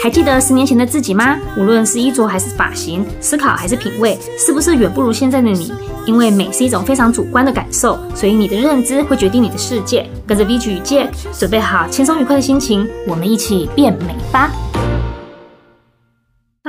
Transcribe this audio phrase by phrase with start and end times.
[0.00, 1.36] 还记得十年前的自己吗？
[1.56, 5.72] 无论是衣着还是发型，思考还是品味，是不是远不如现在的你？
[6.06, 10.08] 因为美是一种非常主观的感受，所以你的认知会决定你的世界。
[10.24, 14.52] 跟着 VG 与 Jack，准备好轻松愉快的心情，我们一起变美吧。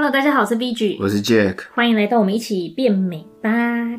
[0.10, 3.52] Hello，大家好，我是 VG，我是 Jack，欢迎来到我们一起变美吧。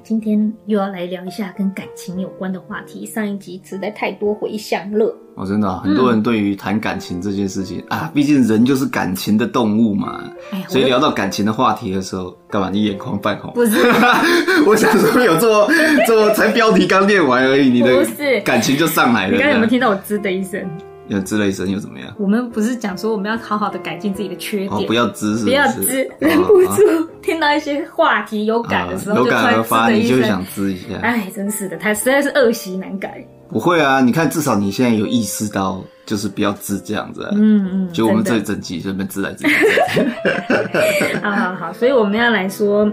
[0.02, 3.06] 今天又要来聊一下跟感情有关的话题。
[3.06, 10.20] 上一集实在太多回响了哦，真的、啊，很多人对于谈感情这件事情、嗯、啊，毕竟人就是感情的动物嘛。
[10.50, 13.52] 哎、所以聊到感情的话题的时候，干嘛你眼眶泛红？
[13.54, 13.78] 不是，
[14.66, 15.68] 我想说有这么
[16.08, 18.04] 这么才标题刚念完而已，你的
[18.44, 19.32] 感情就上来了。
[19.34, 20.60] 你刚刚有没有听到我吱的一声？
[21.10, 22.14] 要吱了一声又怎么样？
[22.18, 30.96] 我们不是讲说我们要好好的改进自己的缺点，哦、不要吱，是不，是不要吱，忍不住、哦、听到一些话题有感的时候，有感而发，你就会想吱一下。
[31.02, 33.26] 哎，真是的，他实在是恶习难改。
[33.48, 37.30] 不会啊，你看，至少你现在有意识到，就是不要吱这样子、啊。
[37.34, 41.18] 嗯嗯，就我们这一整集就这边吱来吱去。
[41.20, 42.84] 好好好，所以我们要来说，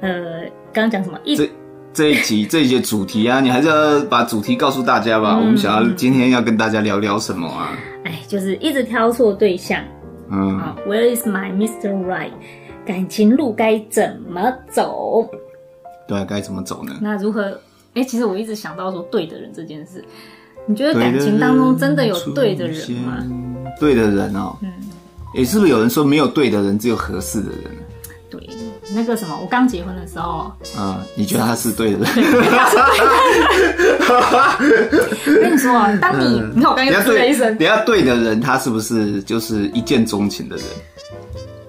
[0.00, 0.40] 呃，
[0.72, 1.18] 刚刚讲什么？
[1.24, 1.36] 一。
[1.92, 5.36] 这一集 这一集主题啊，你还是要把主题告诉大家吧。
[5.36, 7.76] 嗯、我们想要今天要跟大家聊聊什么啊？
[8.04, 9.80] 哎，就是一直挑错对象。
[10.30, 11.92] 嗯、oh,，Where is my Mr.
[12.06, 12.30] Right？
[12.86, 15.28] 感情路该怎么走？
[16.08, 16.98] 对啊，该怎么走呢？
[17.00, 17.60] 那如何？
[17.94, 20.02] 哎，其实我一直想到说对的人这件事。
[20.64, 23.18] 你觉得感情当中真的有对的人吗？
[23.78, 24.72] 对的人哦，嗯，
[25.36, 27.60] 哎，是不是有人说没有对的人，只有合适的人？
[28.92, 28.94] 对。
[28.94, 32.06] 那个什么，我刚结婚的时候，嗯，你觉得他是对的？
[34.08, 40.64] 我 跟你说啊，当你，嗯、你看我刚刚说了一声，等下对的人，他是不是就是一见钟情的人？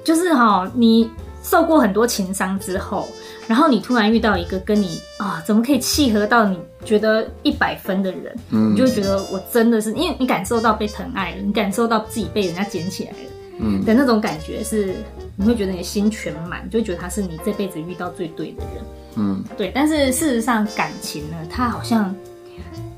[0.04, 1.10] 就是哈，你
[1.44, 3.08] 受过很多情伤之后，
[3.48, 13.18] 然后你突然遇到一个跟你啊，怎么可以契合到你觉得一百分的人，嗯，你就会觉得我真的是，因为你感受到被疼爱了，你感受到自己被人家捡起来了。
[13.60, 14.96] 嗯，的那种感觉是，
[15.36, 18.84] 你会觉得你的心全满，就会觉得他是你这辈子遇到最对的人。
[19.16, 19.72] 嗯，对。
[19.74, 22.16] 但是事实上，感情呢，它好像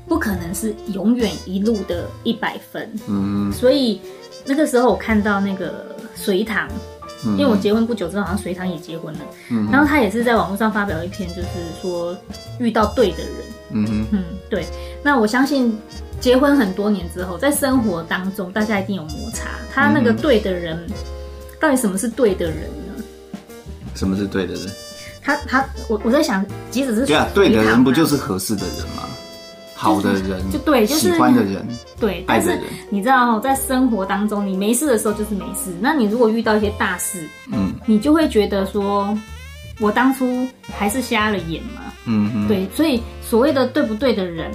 [0.06, 2.90] 不可能是永远一路的一百分。
[3.08, 4.00] 嗯，所以
[4.44, 6.68] 那个时候我看到那个隋唐，
[7.24, 9.20] 因为我结婚不久之后，好像隋唐也结婚了。
[9.50, 11.48] 嗯，然后他也是在网络上发表一篇，就是
[11.80, 12.16] 说
[12.58, 13.32] 遇到对的人。
[13.70, 14.64] 嗯嗯，对。
[15.02, 15.78] 那我相信。
[16.18, 19.50] 结婚很多年之后，在生活当中，大家一定有摩擦。
[19.70, 20.94] 他那个对的人，嗯、
[21.66, 23.02] 到底什么是对的人呢？
[23.96, 24.70] 什么是对的人？
[25.20, 29.02] 他他，我我在想，即使是对啊，对的人不就是合适的人吗？
[29.74, 31.66] 好的人，就对，就是喜欢的人，
[31.98, 32.56] 对，但是。
[32.88, 35.74] 你知道，在生活当中，你没事的时候就是没事。
[35.80, 39.18] 那你如果遇到一些大事，嗯，你就会觉得说，
[39.80, 40.46] 我当初
[40.78, 41.82] 还是瞎了眼嘛。
[42.04, 44.52] 嗯嗯，对，所以所谓的对不对的人。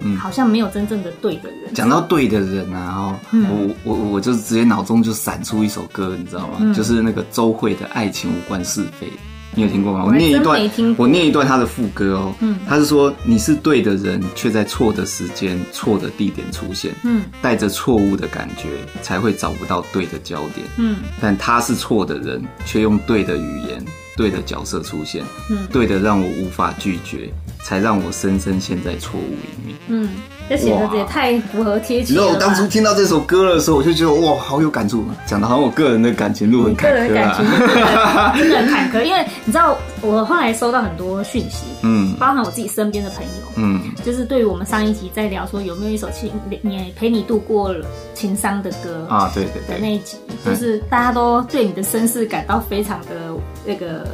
[0.00, 1.72] 嗯，好像没有真正的对的人。
[1.74, 3.46] 讲到对的人啊，嗯、
[3.84, 6.58] 我我我就直接脑中就闪出一首歌，你知道吗？
[6.60, 9.06] 嗯、就是那个周蕙的《爱情无关是非》，
[9.54, 10.02] 你有听过吗？
[10.04, 12.34] 我，我念一段，我念一段他的副歌哦。
[12.40, 16.92] 嗯，他是说你是对的人，却在错的时间、错的地点出现。
[17.04, 18.68] 嗯，带着错误的感觉，
[19.02, 20.66] 才会找不到对的焦点。
[20.76, 23.84] 嗯，但他是错的人，却用对的语言、
[24.16, 25.24] 对的角色出现。
[25.50, 27.32] 嗯，对的让我无法拒绝。
[27.64, 29.76] 才让我深深陷在错误里面。
[29.88, 30.10] 嗯，
[30.48, 32.20] 这写的也太符合贴切了。
[32.20, 35.04] 你知道我当初听到这首歌的时候，我就觉得哇，好有感触。
[35.26, 37.44] 讲的好像我个人的感情路很坎坷，啊，个人感情
[38.38, 39.02] 真的很坎坷。
[39.02, 46.30] 因为你知道，我后来收到很多讯息，嗯，包含我自己身边的朋友，嗯，就是对于我们上一集在聊说有没有一首情，
[46.62, 53.32] 你陪你度过了情伤的歌啊，对对对，的那一集，就是大家都对你的身世感到非常的
[53.64, 54.06] 那个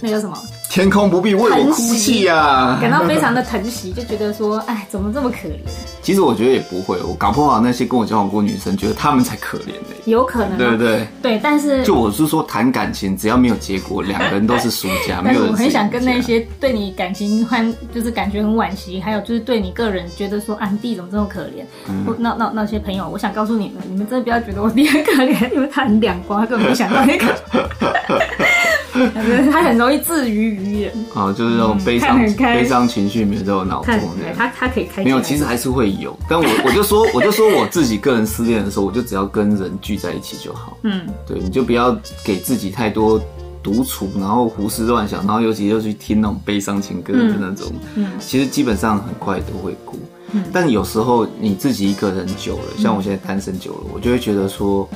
[0.00, 0.36] 那个什么。
[0.72, 5.58] 天空不必为我哭泣呀、啊，感到非常的疼惜，就觉得说，哎，怎么这么可怜？
[6.00, 9.94] 其实我觉得也不会，我搞不好那些跟我交往过女生，觉得他们才可怜呢。
[10.06, 11.06] 有可能，对不对？
[11.20, 15.20] 对，但是就我是说，谈感情只要没有结果，两个人都是输家。
[15.20, 21.66] 没有，我很想跟那些对你感情欢，就是感觉很惋惜，还有就是对你个人觉得说，啊，弟怎么这么可怜？
[21.86, 27.26] 嗯、那那那些朋友，我想告诉你们，你们真的不要觉得我弟很可怜，因为他很两光，他根本没想到那个。
[29.50, 33.94] 他很容易自娱娱人啊，就是那种悲伤悲伤情绪没有在我脑中。
[34.18, 35.02] 对，他他可以开。
[35.02, 36.16] 没有，其实还是会有。
[36.28, 40.76] 但我我就说，我就说我自己个人失恋的时候，我就只要跟人聚在一起就好。
[40.82, 43.18] 嗯，对，你就不要给自己太多
[43.62, 47.72] 独处，然后胡思乱想，然后尤其又去听那种悲伤情歌的那种。
[47.94, 49.98] 嗯，其实基本上很快都会哭。
[50.32, 54.88] 嗯，但有时候你自己一个人久了，像我现在单身久了，我就会觉得说。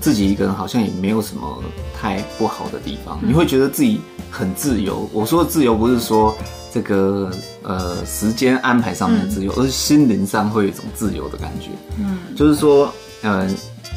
[0.00, 1.62] 自己一个人好像也没有什么
[1.98, 4.00] 太不好的地方，你会觉得自己
[4.30, 5.08] 很自由。
[5.12, 6.36] 我说的自由不是说
[6.72, 7.30] 这个
[7.62, 11.68] 呃时间安排上面的自由，而是心灵上会有一种自由的感觉。
[11.98, 12.92] 嗯，就是说，
[13.22, 13.54] 嗯、呃，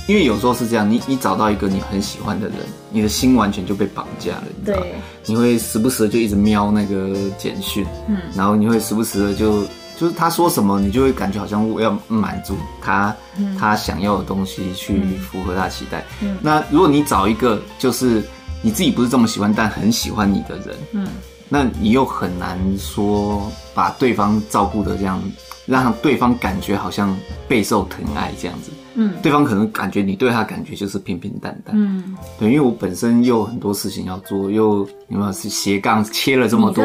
[0.07, 2.57] 因为有时候是这样，你你找到一个你很喜欢的人，
[2.91, 4.79] 你的心完全就被绑架了，你知道？
[4.79, 4.93] 对，
[5.25, 9.63] 你会时不时的就一直瞄那个简讯，嗯，然后你会时不时的就
[9.99, 16.05] 就是他说什么，你就会感觉好像我要满足他，嗯，他想要的东西去符合他期待。
[16.21, 18.23] 嗯，那如果你找一个就是
[18.61, 21.07] 你自己不是这么喜欢，但很喜欢你的人，嗯，
[21.49, 25.21] 那你又很难说把对方照顾的这样。
[25.67, 27.13] 让对方感觉好像
[27.45, 36.83] 备受疼爱这样子，嗯，对方可能感觉你对他感觉就是平平淡淡，嗯，对，因为我本身又有很多事情要做，又你们是斜杠切了这么多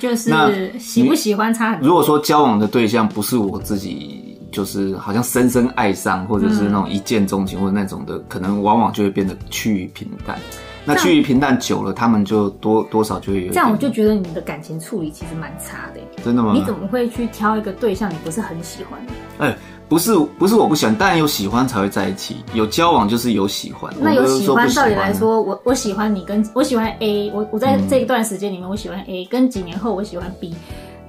[0.00, 1.78] 就是那喜不喜欢差。
[1.82, 10.38] 如果说交往的对象不是我自己，就是好像深深爱上，或者是那种一见钟情或者那种的，可能往往就会变得趋于平淡。
[10.82, 13.52] 那趋于平淡久了，他们就多多少就会有。
[13.52, 16.00] 这样我就觉得你的感情处理其实蛮差的。
[16.24, 16.52] 真的吗？
[16.54, 18.98] 你怎么会去挑一个对象你不是很喜欢？
[19.38, 19.58] 哎、欸，
[19.90, 22.36] 不是，不是我不喜欢，当然有喜欢才会在一起。
[22.54, 23.92] 有交往就是有喜欢。
[24.00, 30.54] 那有喜欢，照理来说，我我喜欢你，跟我喜欢 A，我我在这一段时间里面我喜欢 A，、嗯、跟几年后我喜欢 B，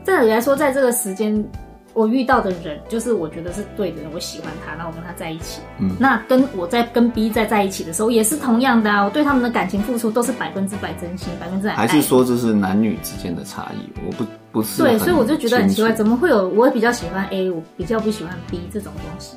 [0.04, 1.48] 这里来说，在这个时间。
[1.94, 5.62] 我遇到的人就是我觉得是对的人，我喜欢他，然后我跟他在一起。
[5.80, 11.76] 嗯，那跟我在跟 B 在在一起的时候也是同样的啊，我对他们的感情付出都是百分之百真心，百分之百。
[11.76, 13.90] 还是说这是男女之间的差异？
[14.06, 14.82] 我不不是。
[14.82, 19.36] 对，所以我就觉得很奇怪，怎么会有我比较喜欢 A，我比较不喜欢 B 这种东西？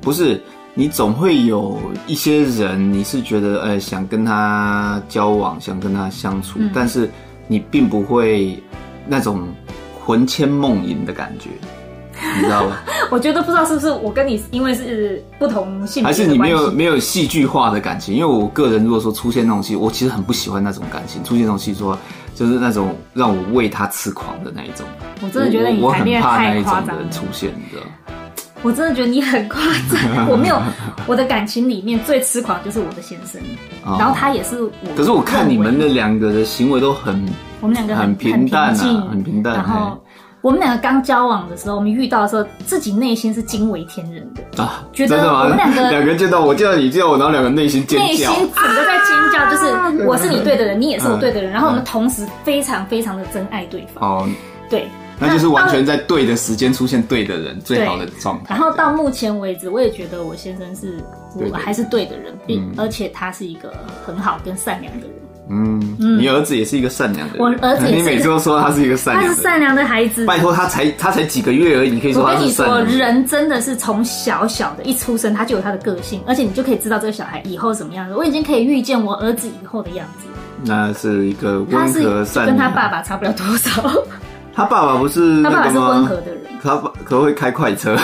[0.00, 0.40] 不是，
[0.72, 7.10] 你总会有一些人，你是觉得呃想跟他交往，想跟他相处，嗯，但是
[7.46, 8.58] 你并不会
[9.06, 9.46] 那种
[10.02, 11.50] 魂牵梦萦的感觉。
[12.36, 12.76] 你知道吗？
[13.10, 18.14] 我觉得不知道是不是我跟你因为是不同性别，还是你没有没有戏剧化的感情？
[18.14, 21.22] 因为我个人如果说出现那种戏，我其实很不喜欢那种感情。
[21.24, 21.98] 出现那种戏，说
[22.34, 24.86] 就是那种让我为他痴狂的那一种。
[25.22, 27.02] 我真的觉得你谈恋爱太夸张了。
[27.10, 27.82] 出现，你知道？
[28.62, 30.28] 我真的觉得你很夸张。
[30.28, 30.60] 我没有
[31.06, 33.40] 我的感情里面最痴狂就是我的先生，
[33.98, 34.70] 然后他也是我。
[34.96, 37.26] 可是我看你们那两个的行为都很，
[37.60, 39.54] 我们两个很平淡啊，很平淡。
[39.54, 39.98] 然后。
[40.42, 44.82] 我们两个刚交往的时候，我们遇到的时候，自己内心是惊为天人的啊！
[44.92, 54.02] 觉得我们两个两个人见到我，见到你，见到我，然后两个内心尖叫，内心整个在尖叫，就是我是你对的人，你也是我对的人，然后我们同时非常非常的珍爱对方。
[54.02, 54.28] 哦，
[54.70, 54.88] 对，
[55.18, 58.54] 那就是完全在对的时间出现对的人，最好的状态。
[58.54, 61.04] 然后到目前为止，我也觉得我先生是
[61.34, 63.74] 我还是对的人，并而且他是一个
[64.06, 65.16] 很好跟善良的人。
[65.50, 67.42] 嗯，你儿子也是一个善良的人。
[67.42, 70.24] 我儿子，你每次都说他是一个善良，他是善良的孩子。
[70.24, 72.78] 拜托，他才他才几个月而已，你可以说他是善良。
[72.78, 78.14] 我跟你说，人真的是从小小的一出生，他就有他的个性，而且你就可以知道这个小孩以后什么样子。
[78.14, 80.28] 我已经可以预见我儿子以后的样子。
[80.62, 83.82] 那是一个温和善良，跟他爸爸差不了多少。
[84.54, 87.96] 他爸爸不是他爸爸是温和的人，他可会开快车。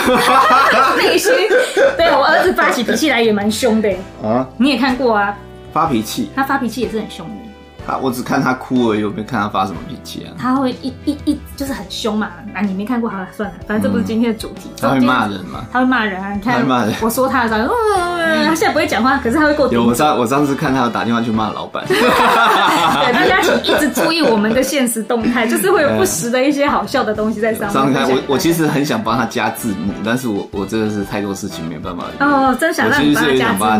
[0.97, 1.29] 必须，
[1.95, 3.89] 对我儿子发起脾气来也蛮凶的
[4.23, 5.33] 啊，你也看过啊。
[5.73, 7.33] 发脾气，他发脾气也是很凶的。
[7.87, 10.35] 他我只看他哭而已，我没看他发什么脾气啊。
[10.37, 14.69] 他会一一一就是很凶嘛，啊，你没看过，好了，算了，反正这不是今天的主题。
[14.79, 15.65] 他会骂人嘛？
[15.71, 16.33] 他会骂人啊！
[16.33, 16.65] 你看，
[17.01, 17.73] 我说他的时候，
[18.45, 19.67] 他现在不会讲话，可是他会过。
[19.71, 21.85] 有我上我上次看他有打电话去骂老板。
[21.87, 27.93] 对，大家请一直注意我们的现实动态，就是会有不时的一些好笑的东西在上面。
[27.93, 32.03] 上次我我其实很想帮他加字幕，但是我我真的是太多事情没办法。
[32.19, 33.23] 哦，真想让你帮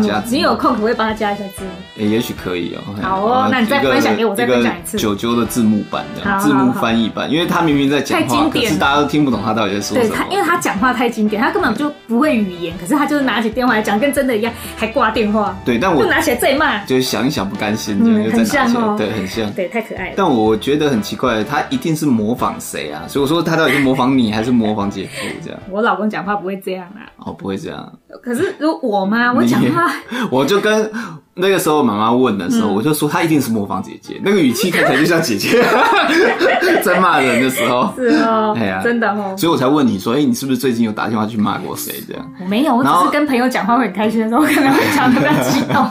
[0.00, 0.36] 加字幕。
[0.36, 1.70] 你有空可不可以帮他加一下字幕？
[2.00, 2.80] 哎，也许可以哦。
[3.02, 4.96] 好哦，那你再分享给我，再分享一次。
[4.96, 10.08] 九九的字幕版的字幕翻译版，因为他明明在讲话，可是大家都听不懂他到底在说什么。
[10.08, 15.56] 对，他因为他讲话太经典，他根本就不会语言，可是他就是拿起电话来讲，跟真的一样，还挂电话。
[15.64, 20.14] 对，但我就拿起来再骂，就是想一想不甘心，就很像哦，对，很像，对，太可爱了。
[20.16, 23.02] 但我觉得很奇怪，他一定是模仿谁啊？
[23.08, 25.60] 所以我说他到底是模仿你，还是模仿姐夫这样？
[25.70, 27.92] 我老公讲话不会这样啊，哦，不会这样。
[28.22, 29.32] 可是如果我吗？
[29.32, 29.92] 我讲话，
[30.30, 30.90] 我就跟。
[31.40, 35.64] 那个时候妈妈问的时候，我就说她一定是模仿姐姐，那个语气看起来就像姐姐，
[36.82, 37.94] 在骂人的时候。
[37.96, 42.02] 是哦，哎呀，真的哦，所以我才问你说，哎，你是不是最近有打电话去骂过谁？
[42.08, 45.88] 这样我没有，我只是跟朋友讲话会很开心的时候，可能会讲的比较激动。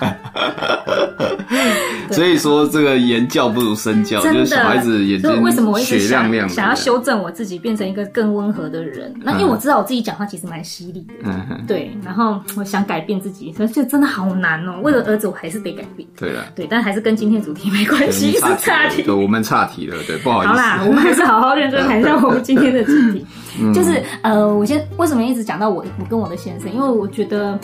[2.11, 9.13] 所以说，这个言教不如身教，就是小孩子眼睛为什么我一直想想要修正我自己，变成一个更温和的人？
[9.23, 11.97] 那因为我知道我自己讲话其实蛮犀利的，嗯，对。
[12.07, 14.79] 然后我想改变自己，所以这真的好难哦。
[14.81, 16.07] 为了儿子，我还是得改变。
[16.17, 19.03] 对了，对，但还是跟今天主题没关系，是岔题。
[19.03, 20.53] 对，我们岔题了，对，不好意思。
[20.53, 23.25] 好啦，我们还是好好认真谈一下我们今天的主题。
[23.75, 26.71] 就是呃，我先为什么一直讲到我，我跟我的先生？
[26.73, 27.59] 因为我觉得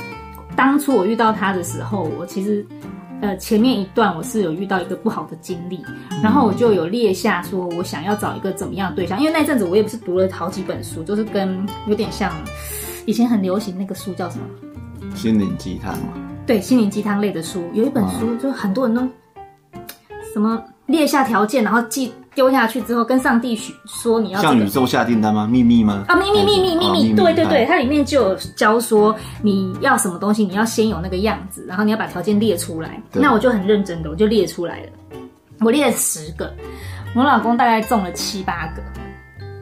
[0.57, 2.65] 当初我遇到他的时候，我其实。
[3.21, 5.81] 呃，前面一段我是有遇到一个不好的经历，
[6.21, 12.33] 然后我就有列下说我想要找一个怎么样的对象，因为那阵子我也不是读了好几本书，就是跟有点像
[13.05, 14.45] 以前很流行那个书叫什么？
[15.15, 16.13] 心灵鸡汤嘛。
[16.45, 19.01] 对，心灵鸡汤类的书，有一本书，就很多人都
[20.33, 25.47] 什么列下条件，然后寄丢下去之后，跟上帝许说你要向宇宙下订单吗？
[25.47, 26.03] 秘密吗？
[26.07, 33.01] 啊，秘密秘密秘密，对对对，它里面就有教说你要什么东西，你要先有那个样子，然后你要把条件列出来。
[33.13, 34.89] 那我就很认真的，我就列出来了，
[35.61, 36.53] 我列了十个，
[37.15, 38.81] 我老公大概中了七八个。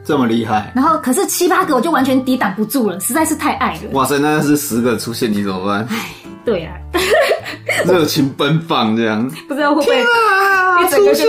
[0.04, 3.80] 这么厉害，然后可是七八个我就完全抵挡不住了，实在是太爱了。
[3.92, 5.86] 哇塞，那要是十个出现你怎么办？
[5.90, 6.10] 哎，
[6.44, 6.98] 对呀、啊，
[7.86, 11.28] 热情奔放这样， 不知道会不会一整个就升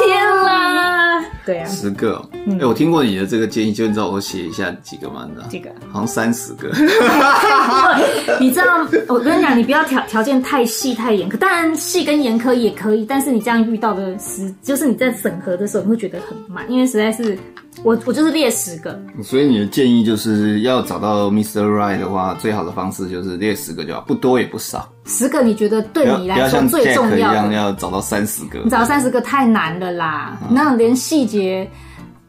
[0.00, 1.22] 天啦。
[1.44, 2.30] 对啊，十个、喔。
[2.32, 5.26] 哎、嗯欸，我听过你的这个建议，就你知道我写一下几个吗？
[5.28, 5.46] 你知道？
[5.48, 5.70] 几个？
[5.90, 6.70] 好像三十个。
[8.38, 17.36] 你知道，我跟你讲，你不要条条件太细太严苛，当然细跟严苛也可以，但是你这样遇到的时，就是你在审核的时候，你会觉得很慢，因为实在是。
[17.82, 21.62] 我我就是列十个，所以你的建议就是要找到 Mr.
[21.62, 24.90] Right 的话，最好的方式就是列十个就好，不多也不少。
[25.06, 31.68] 十个你觉得对你来说最重要要一样要找到三十个，你找到三十个太难了啦，嗯、那连细节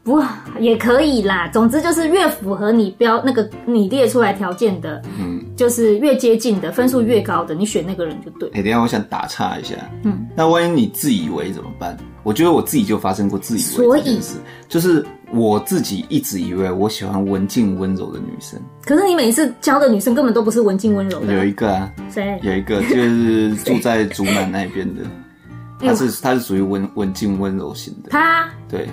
[0.03, 0.23] 不
[0.59, 1.49] 也可以啦。
[1.49, 8.47] 总之就是越符合你标那个你列出来条件的，嗯，就是越接近的分数越高的，你选那个人就对。
[8.49, 11.97] 哎、欸，等一下我想打岔一下，嗯，那万一你自以为怎么办？
[12.23, 14.19] 我觉得我自己就发生过自以为所以，
[14.69, 15.03] 就是
[15.33, 18.59] 我自己一直以为我喜欢文静温柔的女生。
[18.85, 21.33] 可是你每次教的女生根本都不是文静温柔的。
[21.33, 22.39] 有一个啊，谁？
[22.43, 25.03] 有一个就是住在竹南那边的，
[25.79, 28.09] 她是她是属于文文静温柔型的。
[28.09, 28.89] 他对，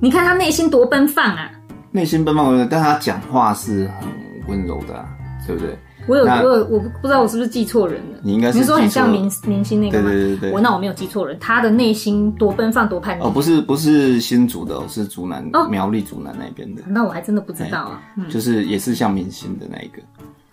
[0.00, 1.50] 你看她内心多奔放啊！
[1.90, 4.08] 内心奔放，但她讲话是很
[4.48, 5.08] 温柔的啊，
[5.46, 5.76] 对不对？
[6.06, 8.18] 我有我有我不不知道我是不是记错人了？
[8.22, 10.10] 你应该是你说很像明明星那个吗？
[10.10, 13.22] 对对对对，我那我没有记错人，他的内心多奔放多叛逆。
[13.22, 16.82] 哦，不是不是新竹的，是竹南苗栗竹南那边的。
[16.86, 18.00] 那我还真的不知道啊。
[18.28, 20.02] 就是也是像明星的那一个。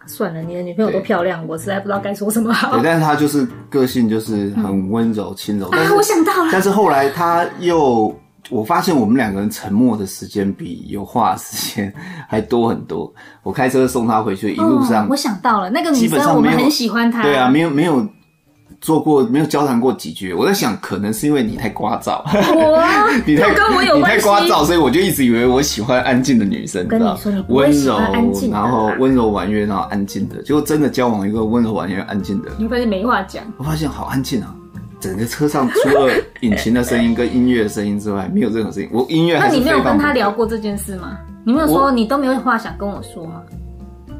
[0.06, 2.72] 算了，你的女朋友多漂亮，我实在不知道该说什么好。
[2.72, 5.68] 对，但是他就是个性就是很温柔轻柔。
[5.70, 6.50] 啊，我想到了。
[6.51, 8.13] 但是后来他又。
[8.50, 11.93] 我发现我们两个人沉默的时间比有话的时间
[12.27, 13.13] 还多很多。
[13.43, 17.22] 我开车送他回去，一路上、哦、我想到了那个女生，我们很喜欢她。
[17.22, 18.08] 对啊，没有没有
[18.81, 20.34] 做过，没有交谈过几句。
[20.34, 22.81] 我在想，可能是因为你太聒噪，我
[23.25, 26.88] 你太跟我有你太聒噪，所以我就一直以为我喜欢安静的女生。
[26.88, 30.41] 跟你说，你温柔安静，然后温柔婉约，然后安静的。
[30.43, 33.43] 结果真的交往一个温柔婉约、安静的，你发现没话讲。
[33.58, 34.55] 我发现好安静啊。
[35.00, 38.89] 整个车上除了引擎的声音跟音乐的声音之外，没有任何声音。
[38.91, 39.53] 我音乐还是。
[39.53, 41.18] 那你没有跟他聊过这件事吗？
[41.46, 43.41] 你没有说你都没有话想跟我说吗？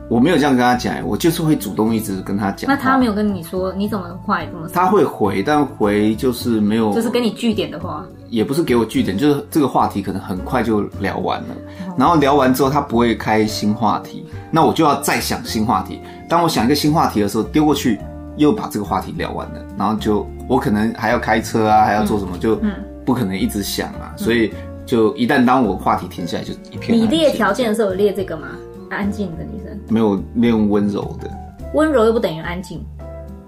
[0.10, 2.68] 我没有这样跟他讲，我就是会主动一直跟他讲。
[2.68, 4.74] 那他没有跟你说，你怎么话也这么说？
[4.74, 11.50] 他会回，但回就是没有，就是给你句点的话，也不是给我句点，就是这个话题可能很快就聊完了。
[11.96, 16.00] 然后聊完之后，他不会开新话题，那我就要再想新话题。
[16.28, 18.00] 当我想一个新话题的时候，丢过去。
[18.40, 22.58] 又把这个话题聊完了，然后就我可能还要开车啊，还要做什么，就
[23.06, 24.52] 不可能一直想啊，所以
[24.86, 26.98] 就一旦当我话题停下来，就一片。
[26.98, 28.48] 你列条件的时候有列这个吗？
[28.90, 31.30] 安静的女生没有列用温柔的，
[31.76, 32.84] 温柔又不等于安静，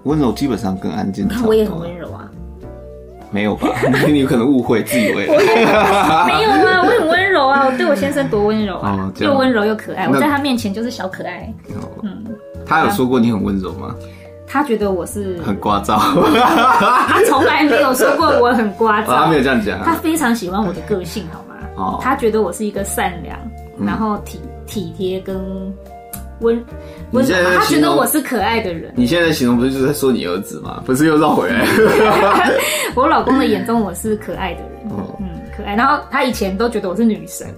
[0.04, 1.26] 温柔基本上跟安静。
[1.44, 2.30] 我也很温柔啊，
[3.30, 3.68] 没有吧？
[4.06, 6.28] 你有可能误会，自以为没有啊，
[6.84, 11.52] 我很温柔啊，我对我先生多温柔啊，又温柔又可爱，我在他面前就是小可爱。
[12.02, 12.24] 嗯，
[12.64, 13.96] 他有说过你很温柔吗？
[14.52, 15.96] 他觉得我是很聒噪，
[17.08, 19.82] 他从来没有说过我很聒噪，他没有这样讲。
[19.82, 21.54] 他非常喜欢我的个性，好吗？
[21.76, 23.38] 哦，他觉得我是一个善良，
[23.82, 25.36] 然后体体贴跟
[26.40, 26.62] 温
[27.12, 27.34] 温柔。
[27.58, 28.92] 他觉得我是可爱的人。
[28.94, 30.82] 你现在形容不是就是在说你儿子吗？
[30.84, 31.66] 不是又绕回来？
[32.94, 35.74] 我老公的眼中我是可爱的人，嗯，可爱。
[35.74, 37.48] 然后他以前都觉得我是女神。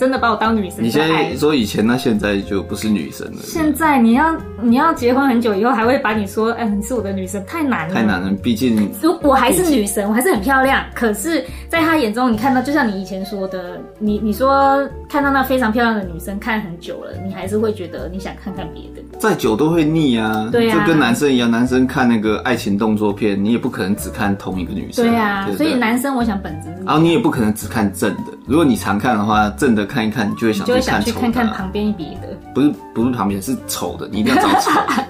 [0.00, 0.82] 真的把我当女神。
[0.82, 3.42] 你现在说以前，那现在就不是女神了。
[3.42, 7.94] 现在你要你要结婚很久以后，还会把你说，哎，你是我的女神，太难了。
[7.94, 10.82] 太难了，毕竟如我还是女神，我还是很漂亮。
[10.94, 19.06] 可是，在他眼中，你看到就像你以前说的，你你说看到那非常漂亮的女生看很久了，你还是会觉得你想看看别的。
[19.18, 20.48] 再久都会腻啊。
[20.50, 25.04] 对啊，就跟男生一样，男生看那个爱情动作片，你也不可能只看同一个女生。
[25.04, 26.68] 对呀，所以男生我想本质。
[26.86, 30.64] 然后你也不可能只看正的，如果你常看的话，正的看一看，你就会想。
[30.66, 32.28] 就会想去看看旁边别的。
[32.54, 35.04] 不是不是旁边是丑的，你一定要找丑的。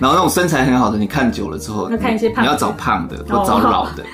[0.00, 2.44] 然后那种身材很好的，你看久了之后，要看一些胖。
[2.44, 4.04] 你要找胖的或找老的，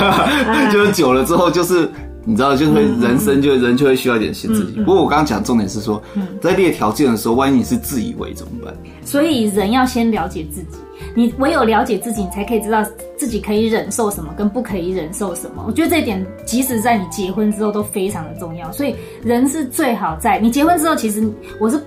[0.70, 1.90] 就是久了之后就是。
[2.24, 4.80] 你知道，就会人生就人就会需要一点新刺激。
[4.80, 6.00] 不过我刚刚讲重点是说，
[6.40, 8.74] 在列条件的时候，万一你是自以为怎么办？
[9.04, 10.78] 所以人要先了解自己，
[11.14, 12.84] 你唯有了解自己，你才可以知道
[13.16, 15.64] 自己可以忍受什么，跟不可以忍受什么。
[15.66, 18.70] 我觉得这一点，即使在你结婚之后都非常的重要。
[18.70, 21.26] 所以人是最好在你结婚之后，其实
[21.58, 21.82] 我是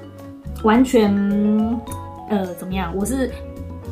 [0.63, 1.13] 完全
[2.29, 2.91] 呃怎么样？
[2.95, 3.29] 我是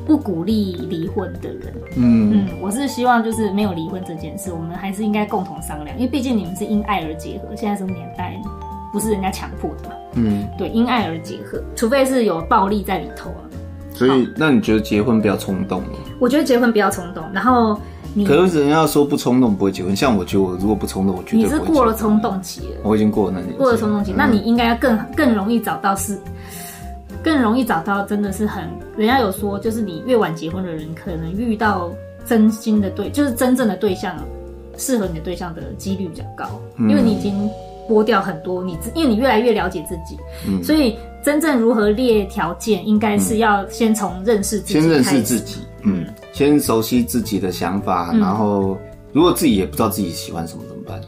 [0.05, 1.73] 不鼓励离婚的人。
[1.97, 8.39] 嗯嗯，我是希望就是没有离婚这件事，我们还是应该共同商量，因为毕竟你们是因爱而结合，现在什么年代，
[8.91, 9.95] 不是人家强迫的嘛。
[10.13, 13.41] 嗯，对，因爱而结合，除非是有暴力在里头啊。
[13.93, 15.89] 所以，那你觉得结婚不要冲动吗？
[16.19, 17.79] 我觉得结婚不要冲动，然后。
[18.27, 21.61] 可是人家说不冲动不会结婚，像我觉得我如果不冲动，我绝对不会结婚。
[21.61, 23.57] 你是过了冲动期了，我已经过了那年。
[23.57, 26.19] 过了冲动期，嗯、那你应该要更更容易找到是，
[27.23, 31.91] 更容易找到真的是很，人家有说，就是你越晚结婚的人，可能遇到
[32.25, 34.17] 真心的对，就是真正的对象，
[34.77, 36.45] 适合你的对象的几率比较高，
[36.77, 37.49] 嗯、因为你已经
[37.89, 46.05] 剥掉很多，你因为你越来越了解自己，嗯、所以真正如何列条件，应该是要先从认识自己、嗯，先认识自己，嗯。
[46.33, 48.77] 先熟悉自己的想法，嗯、然后
[49.11, 51.01] 如果自己也不知道自己喜欢什么怎么办？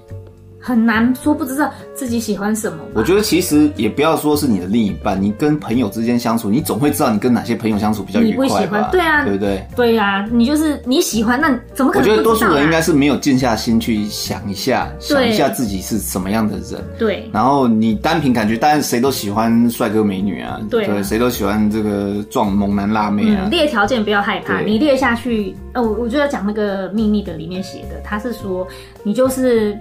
[0.64, 2.78] 很难说不知道自己喜欢什么。
[2.94, 8.48] 我觉得其实也不要说是你的另一半，你跟朋友之间相处，你总会知道你跟哪些朋友相处比较愉快吧？
[8.48, 9.68] 你不喜欢，对啊，对不对？
[9.76, 12.10] 对啊，你就是你喜欢，那怎么可能？
[12.10, 16.82] 我觉得多数人应该是没有静下心去想一下，想一下自己是什么样的人。
[16.98, 17.30] 对。
[17.34, 23.42] 然后你单凭感觉，当然谁都喜欢帅哥美女啊，对，啊对，谁都喜欢这个壮猛男辣妹啊。
[23.44, 25.54] 嗯、列条件不要害怕，你列下去。
[25.74, 28.66] 哦，我就要讲那个秘密的里面写的，他是说
[29.04, 29.78] 你就是。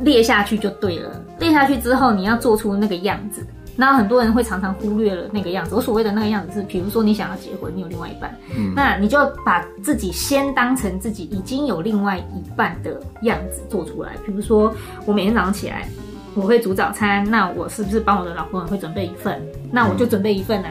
[0.00, 1.10] 列下去就对了。
[1.38, 3.46] 列下去之后，你要做出那个样子。
[3.80, 5.72] 那很多人会常常忽略了那个样子。
[5.72, 14.14] 我所谓的那个样子是，比如说你想要结婚，你有另外一半，嗯，那你就把自己先当成自己已经有另外一半的样子做出来。
[14.26, 14.74] 比如说，
[15.06, 15.88] 我每天早上起来，
[16.34, 19.40] 我会煮早餐，那我是不是帮我的老公也会准备一份？
[19.70, 20.70] 那我就准备一份啊。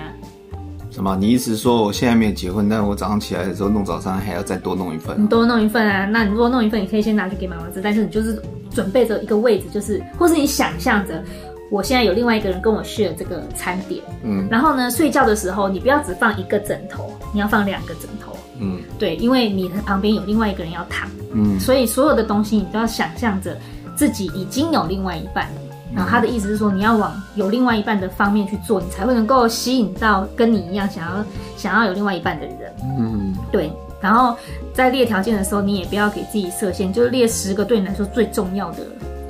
[0.91, 1.15] 什么？
[1.15, 5.15] 你意思说我现在没有结婚，但我早上起来的时候弄早餐还要再多弄一份？
[5.17, 6.05] 你多弄一份啊？
[6.11, 8.37] 那你如果弄一份，你可以先拿去给妈妈吃，但是你就是。
[8.71, 11.23] 准备着一个位置，就是，或是你想象着，
[11.69, 23.57] 我现在有另外一个人跟我 share 这个餐点，嗯，然后呢，睡觉的时候你不要只放一个枕头，你要放两个枕头，嗯，对，因为你的旁边有另外一个人要躺，嗯，所以所有的东西你都要想象着
[23.95, 25.47] 自己已经有另外一半，
[25.93, 31.25] 然后他的意思是说你要往有另外一半的方面去做，你才会能够吸引到跟你一样想要
[31.57, 33.71] 想要有另外一半的人，嗯，对。
[34.01, 34.37] 然后
[34.73, 38.79] 在列条件的时候，你也不要给自己设限，就是列十个对你来说最重要的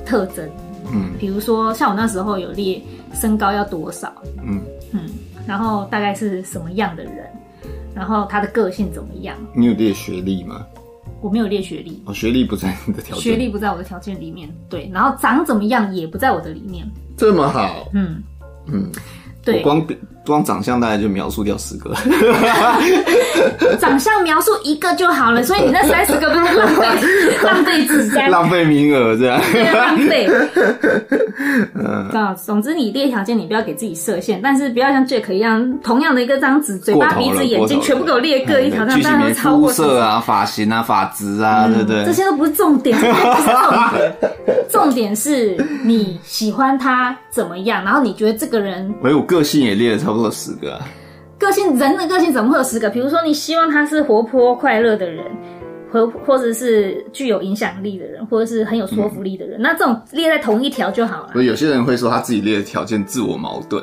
[0.04, 0.48] 特征。
[0.92, 2.80] 嗯，比如说像我那时候有列
[3.14, 4.60] 身高要多少，嗯
[4.92, 5.08] 嗯，
[5.46, 7.26] 然后大概是什么样的人，
[7.94, 9.36] 然后他的个性怎么样。
[9.54, 10.64] 你有列学历吗？
[11.20, 14.48] 我没有列学历，哦，学历不在你的条件，学历不在我的条件里面。
[14.68, 16.88] 对，然后长怎么样也不在我的里面。
[17.16, 18.22] 这么好，嗯
[18.66, 18.92] 嗯，嗯
[19.44, 19.86] 对，我光。
[20.28, 21.94] 光长相大概就描述掉十个，
[23.80, 26.86] 长相描述一个就好了，所以你那三十个不是浪费
[27.42, 30.28] 浪费纸张，浪费名额这样，对，浪费。
[31.74, 32.08] 嗯，
[32.44, 39.68] 总之你列条件，你不要给自己设限，但是不要像 Jack 一样，同样的一个张纸，嘴巴、鼻子、眼睛全部给我列各一条，这样当然会超过。
[39.68, 42.04] 肤色啊，发型啊，发质啊，对不对？
[42.04, 44.12] 这些都不是重点，这些不是重点，
[44.70, 50.17] 重点是你喜欢他怎么样，然后你觉得这个人，没有个性也列了差不多。
[50.30, 50.88] 十个、啊、
[51.38, 52.90] 个性，人的个性怎么会有十个？
[52.90, 55.24] 比如说，你希望他是活泼快乐的人，
[55.92, 61.42] 或或者是具有影响力的人，或者是很有说服力的人，嗯、那这种列在同一条就好了。
[61.42, 63.82] 有些人会说他自己列的条件自我矛盾，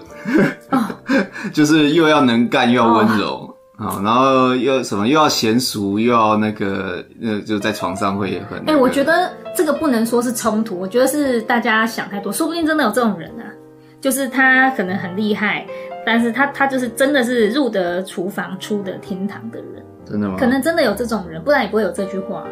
[0.72, 0.84] 哦、
[1.54, 3.50] 就是又要能干，又要温柔。
[3.78, 8.72] 啊、哦，然后又什么又要娴熟，又要那个呃，就在床上会很、那个……
[8.72, 13.52] 哎、欸，我觉得这个不能说是冲突，我觉得是大家想太多，说不定真的有这种人啊，
[14.00, 15.66] 就是他可能很厉害。
[16.06, 20.36] 但是他他就是真的是入得厨房出得厅堂的人，真的吗？
[20.38, 22.46] 可能真的有这种人，不然也不会有这句话，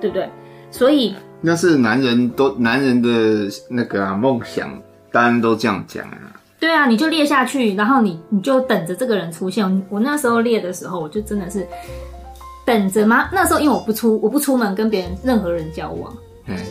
[0.00, 0.28] 对不对？
[0.70, 3.08] 所以那是男人都男人的
[3.68, 4.70] 那个啊梦想，
[5.12, 6.18] 当然都这样讲啊。
[6.58, 9.86] 对啊，你就列下去，然后你你就等着这个人出现。
[9.88, 11.66] 我那时候列的时候，我就真的是
[12.66, 13.28] 等着吗？
[13.32, 16.14] 那时候因为我不出我不出门跟别人任何人交往。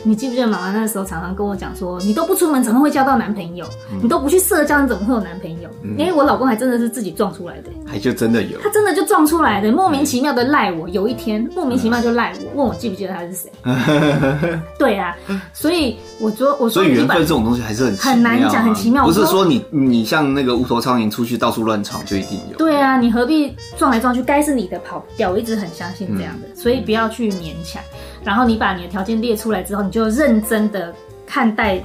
[0.03, 3.65] 你记不记得妈妈那时候常常跟我讲说，你都不出门，怎么会交到男朋友？
[3.91, 5.69] 嗯、你都不去社交，你怎么会有男朋友？
[5.97, 10.87] 因为、嗯、我老公还真的是自己撞出来的，还就真的有，他真的就撞出来的，莫名其妙的赖我。
[10.89, 13.51] 有一天莫名其妙就赖我，问我记不记得他是谁？
[14.79, 15.15] 对啊，
[15.53, 19.05] 所以我说我说，所以缘分这种东西还是很很难讲，很奇妙。
[19.05, 22.57] 不是说你你像那个无头苍蝇出去到处乱闯就一定有。
[22.57, 24.23] 对啊，你何必撞来撞去？
[24.23, 27.81] 该是你的跑不掉，我一直很相信这样的，嗯、所以不要去勉强。
[28.23, 30.93] 然后你把你的条件列出来之后，你就认真的
[31.25, 31.82] 看待，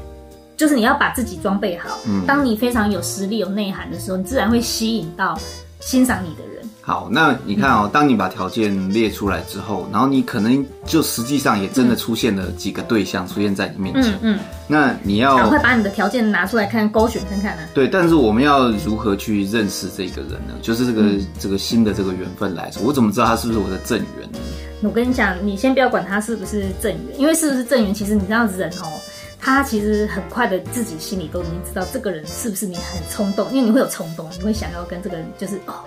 [0.57, 1.99] 就是你要把自己装备好。
[2.07, 5.38] 嗯，当你非常有实力、有内涵的时候，你自然会吸引到
[5.81, 6.55] 欣赏你的人。
[6.87, 14.12] 好，那你看哦，当你把条件列出来之后，然后你可能就实际上也真的出现了几个对象出现在你面前。
[14.20, 17.62] 嗯，嗯，那你要赶快把你的条件拿出来看，勾选看看呢？
[17.73, 20.53] 对，但是我们要如何去认识这个人呢？
[20.61, 24.38] 就是这个、嗯、这个新的这个缘分来说，我怎么知道他是不是我的正缘呢？
[24.85, 29.01] 我跟你讲，你先不要管他是不是正缘，因为是不是正缘，其实你知道人哦。
[29.40, 35.85] 他其实很快的，自己心里都已经知道这个人是不是你很冲动，因为你会有冲动，你会想要跟这个人就是哦，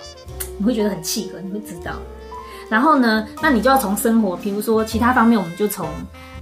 [0.58, 1.92] 你会觉得很契合，你会知道。
[2.70, 5.88] 然后呢，那你就要从生活，比如说其他方面，我们就从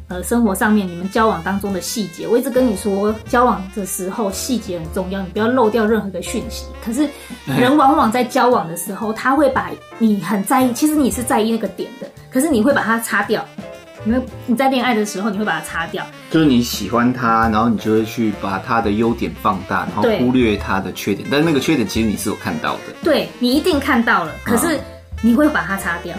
[0.08, 2.28] 呃生活上面，你们交往当中的细节。
[2.28, 6.66] 我一直跟你说，交往的时候细节很重要，你不要漏掉任何的讯息。
[6.84, 7.08] 可是
[7.46, 13.42] 人往往在交往的时候，他会把你很在意，其实你是在意那个点的，可是你会把它擦掉。
[14.04, 21.26] 因为你在恋爱的时候，你会把它擦掉，就是你喜欢他，然后你就会去把他的优点放大，然后忽略他的缺点。
[21.30, 24.78] 但是那个缺点其实你是有看到的，对，你一定看到了，可是
[25.22, 26.14] 你会把它擦掉。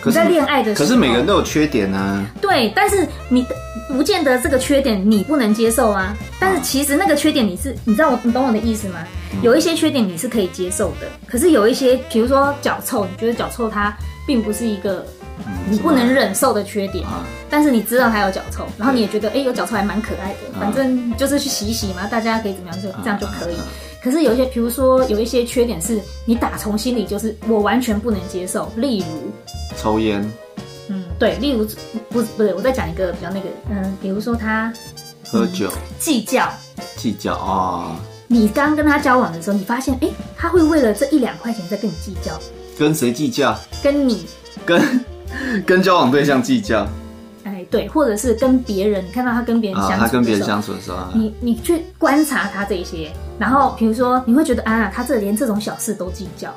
[0.00, 2.24] 可是你在恋爱的时候，可是每个人都有缺点啊。
[2.40, 3.46] 对，但是你
[3.88, 6.16] 不见得这个缺点你不能接受啊。
[6.40, 8.98] 但是其实那个缺点你是，你知道我，你懂我的意思吗？
[9.42, 15.06] 有一些缺点你是可以接受的，可是有一些，比如说脚臭，你觉得脚臭它并不是一个。
[15.68, 17.06] 你不能忍受的缺点，
[17.50, 23.56] 但是你知道他有脚臭，然后你也觉得哎、欸，有脚臭还蛮可爱的，反正就是去洗一洗嘛，大家可以怎么样就这样就可以。
[24.02, 29.32] 可是有一些，比如说有一些缺点是你打从心里就是我完全不能接受，例如
[29.78, 30.22] 抽烟，
[30.88, 31.66] 嗯，对，例如
[32.10, 34.72] 不不对，我再讲一个比较那个，嗯，比如说他
[35.26, 35.72] 喝酒。
[35.98, 36.48] 计较。
[36.96, 37.96] 计较啊，
[38.28, 39.98] 你刚跟他交往的时候，你发现
[40.36, 42.38] 他会为了这一两块钱在跟你计较，
[42.78, 43.58] 跟谁计较？
[43.82, 44.26] 跟你。
[44.66, 45.04] 跟。
[45.66, 46.86] 跟交往对象计较，
[47.44, 56.48] 哎，对，或者是跟别人，你看到他跟别人相处的时候，他跟别人相处的时候，你你去观察他这些，然后比如说你会觉得啊，他这连这种小事都计较，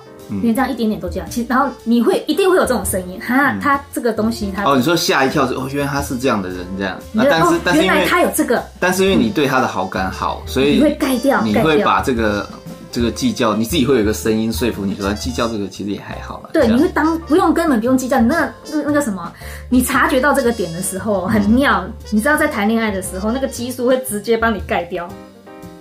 [0.41, 12.47] 连这样一点点都计较，其实然后你会一定会有这种声音，哈，他这个东西他哦，你说吓一跳是哦，原来他是这样的人这样，那但是但是因为他有这个，但是因为你对他的好感好，所以你会盖掉，你会把这个。
[12.91, 16.49] 这个计较，你自己会有一个声音说服你说计较这个其实也还好了。
[16.53, 19.31] 对，你会当不用根本不用计较，你那那那个什么，
[19.69, 25.07] 你察觉到这个点的时候很妙，嗯、你知道在谈恋爱的时候那个激素会直接帮你盖掉。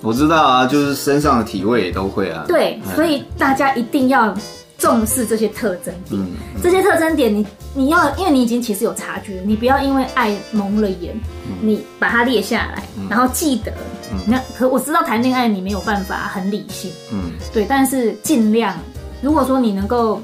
[0.03, 2.45] 我知道啊，就是身上的体味也都会啊。
[2.47, 4.37] 对，所以大家一定要。
[4.79, 13.73] 重视这些特征点，嗯嗯、这些特征点你，你你要，因为你已经其实有察觉，你不要因为爱蒙了眼，嗯、你把它列下来，嗯、然后记得。
[14.13, 18.77] 嗯、那可我知道谈恋爱你没有办法很理性，嗯，对，但是尽量，
[19.21, 20.21] 如果说你能够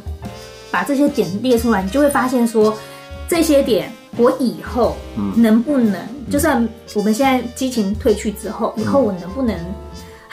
[0.70, 2.76] 把这些点列出来，你就会发现说，
[3.26, 4.96] 这些点我以后
[5.34, 9.56] 能不能，嗯、就算我们现在激情褪去之后，以后我能不能？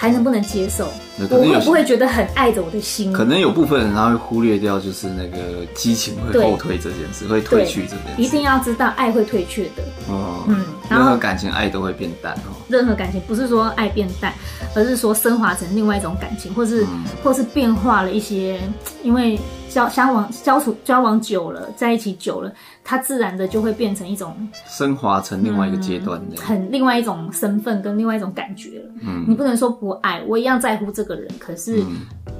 [0.02, 0.88] 还能不能接受？
[1.30, 3.12] 我会不会觉得很爱着我的心？
[3.12, 8.22] 可能有部分人他会忽略掉，就是那个激情会后退这件事，会退去这件事。
[8.22, 9.84] 一定要知道，爱会退却的。
[10.08, 12.56] 哦，嗯，任何感情爱都会变淡哦。
[12.68, 14.34] 任何感情不是说爱变淡，
[14.76, 16.86] 而是说升华成另外一种感情，或是
[17.24, 18.60] 或是变化了一些，
[19.04, 19.40] 因为。
[19.70, 22.52] 交相往交处交往久了，在一起久了，
[22.84, 24.36] 它自然的就会变成一种
[24.68, 28.86] 升华成另外一个阶段的、嗯，很另外一种身份跟另外一种感觉了。
[29.04, 31.84] 嗯，你不能说不爱，我一样在乎这个人，可是。
[31.84, 31.98] 嗯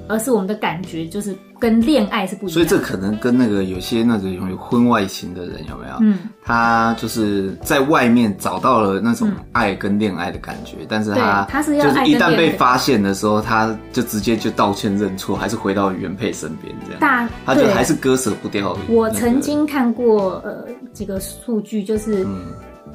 [0.08, 5.98] 而是我们的感觉就是跟恋爱是不一样的，所以这可能跟那个有些那种有婚外情的人有没有？
[6.02, 17.00] 嗯，他就是在外面找到了那种爱跟恋爱的感觉，嗯、但是他他是要就是一旦被发现的时候，他就直接就道歉认错，还是回到原配身边这样。
[17.00, 18.94] 大他就还是割舍不掉、那个。
[18.94, 22.26] 我曾经看过呃几个数据，就是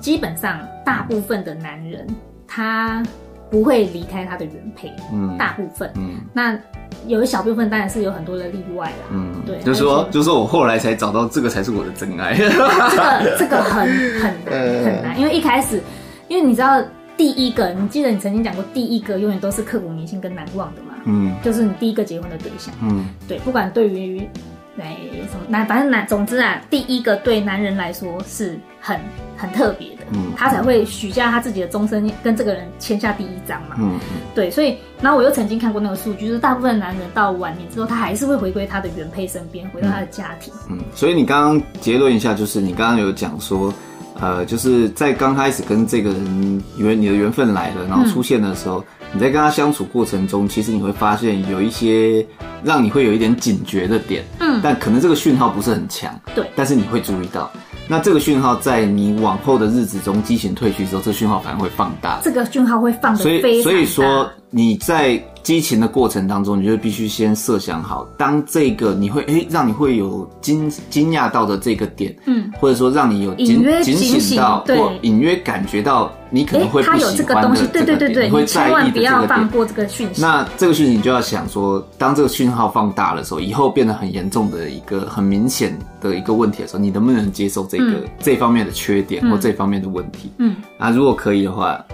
[0.01, 2.07] 基本上大部分的男人
[2.47, 3.03] 他
[3.51, 6.59] 不会离开他的原配，嗯，大部分，嗯，那。
[7.07, 12.35] 有一小部分当然是有很多的例外啦，嗯，对，就是说，就是说我后来才找到这个才是我的真爱。
[12.37, 13.87] 这个这个很
[14.21, 15.81] 很难很难，因为一开始，
[16.29, 16.83] 因为你知道
[17.17, 24.29] 第一个，你记得你曾经讲过，第一个永远都是刻骨铭心跟难忘的嘛，嗯，就是你第一个结婚的对象，嗯，对，不管对于。
[24.77, 24.97] 哎，
[25.31, 25.65] 什么男？
[25.65, 28.99] 反正男，总之啊，第一个对男人来说是很
[29.37, 33.99] 很特别的，嗯，他才会许下他自己的终身，跟这个人签下第一章嘛，嗯，
[34.35, 43.73] 对，所以，然后我又曾经看过那个数据，就是大部分男人到晚年之后，他还是会回归他的原配身边，回到他的家庭，嗯，所以你刚刚结论一下，就是你刚刚有讲说，
[44.21, 48.81] 呃，就是在刚开始跟这个人缘，你的缘分来了，然后出现的时候。
[48.81, 52.27] 嗯你在跟他相处过程中，其实你会发现有一些
[52.65, 57.49] 让你会有一点警觉的点，嗯，但可能这个讯号不是很强，对，但是你会注意到，
[57.87, 80.23] 那这个讯号在你往后的日子中激情褪去之后，这个讯号反而会放大，这个讯号会放的非常大，所以所以说你在激情的过程当中，你就必须先设想好，当这个你会哎、欸，让你会有惊惊讶到的这个点，嗯，或者说让你有隐约警醒到，对，或隐约感觉到你可能会不喜欢的、这个欸、他有这个东西，对对对对，你会在意的这个点，不要放过这个讯息。
[80.23, 90.31] 那这个讯息你就要想说，当这个讯号放大的时候，以后变得很严重的一个很明显的一个问题的时候，你能不能接受这个、嗯、这方面的缺点或这方面的问题？
[90.39, 91.85] 嗯，啊，如果可以的话。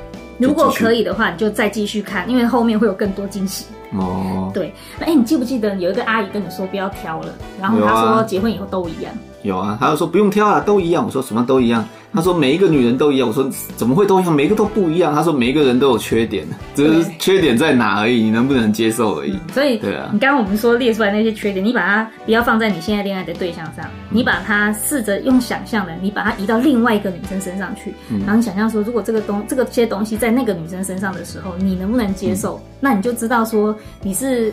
[0.40, 3.66] 如果可以的话，你就再继续看，因为后面会有更多惊喜。
[3.92, 7.28] 哦，对，哎、欸，你记不记得有一个阿姨跟你说不要挑了，
[7.60, 9.12] 然后她说结婚以后都一样。
[9.42, 11.04] 有啊，她就说不用挑啊，都一样。
[11.04, 11.84] 我说什么都一样？
[12.12, 14.34] 他说每一个女人都一样，我说怎么会都一样？
[14.34, 15.14] 每一个都不一样。
[15.14, 16.44] 他说每一个人都有缺点，
[16.74, 19.38] 只是缺点在哪而已，你能不能接受而已。
[19.54, 27.94] 所以，对啊，你刚刚我们说列出来那些缺点，你把它不要放在你现在恋爱的对象上，你把它试着用想象的，你把它移到另外一个女生身上去，
[28.26, 32.60] 然后你想象说，如果这个东这个些东西在那个女生身上的时候，你能不能接受？
[32.80, 34.52] 那你就知道说你是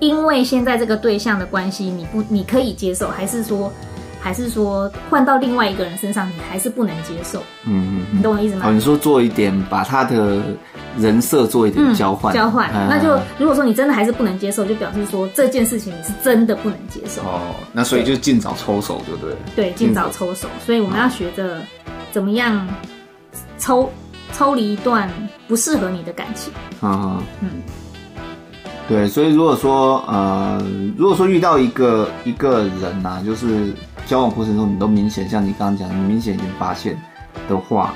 [0.00, 3.72] 因为现在这个对象的关系，你不你可以接受，还是说？
[4.24, 7.40] 还是说换到另外一个人身上，你还是不能接受？
[7.66, 8.64] 嗯嗯，你懂我意思吗？
[8.66, 10.40] 哦，你说做一点，把他的
[10.98, 12.70] 人设做一点交换，交换。
[12.88, 17.20] 那就如果说你真的还是不能接受，就表示说这件事情你是真的不能接受。
[17.20, 19.36] 哦，那所以就尽早抽手，对不对？
[19.54, 20.48] 对，尽早抽手。
[20.64, 21.58] 所以我们要学着
[22.10, 22.66] 怎么样
[23.58, 23.90] 抽
[24.32, 25.06] 抽离一段
[25.46, 26.50] 不适合你的感情。
[26.80, 27.50] 啊，嗯。
[28.86, 30.62] 对，所以如果说呃，
[30.94, 33.72] 如果说遇到一个一个人呐、啊，就是
[34.06, 37.00] 交往过程中你都明显像你刚刚讲，你明显已经发现
[37.48, 37.94] 的话，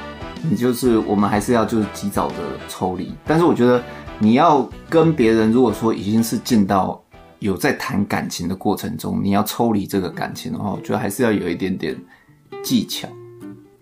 [0.49, 2.37] 你就是我们还是要就是及早的
[2.69, 3.13] 抽离。
[3.27, 3.83] 但是我觉得
[4.19, 6.99] 你要跟别人，如果说已经是进到
[7.41, 11.95] 有在谈感情的过程中，你要抽离这个感情的话，我觉得还是要有一点点
[12.63, 13.07] 技巧。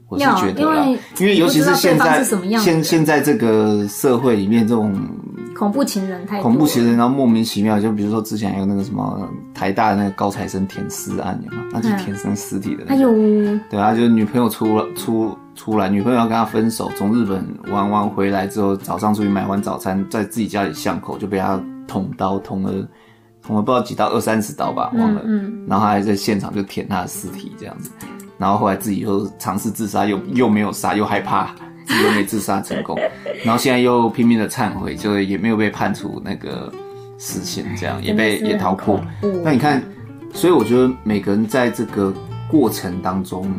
[0.08, 2.24] 我是觉得啦，因为，因为尤其是现在
[2.58, 4.92] 现现在这个社会里面这种。
[5.56, 11.64] 恐怖情人太多，恐怖情人，然后莫名其妙，就比如说之前还有那个什么台大的那个高材生舔尸案，有吗？
[11.72, 12.94] 那是舔身尸体的，那个。
[12.94, 22.70] 哎呦，对啊，就是女朋友出了出出来，女朋友要跟他分手，从日本玩完回来之后，早上出去买完早餐，在自己家里巷口就被他捅刀捅了，
[23.42, 25.22] 捅了不知道几刀，二三十刀吧，忘了。
[25.24, 27.90] 嗯，嗯，然后他还在现场就舔他的尸体这样子，
[28.36, 31.54] 然后后来自己又尝试自杀，又又没有杀，又害怕。
[31.86, 32.98] 自己又没自杀成功，
[33.44, 36.70] 然后现在又拼命的忏悔，就也没有被判处那个
[37.16, 39.00] 死刑，这样也被也逃过。
[39.42, 39.82] 那你看，
[40.34, 42.12] 所以我觉得每个人在这个
[42.50, 43.50] 过程当中，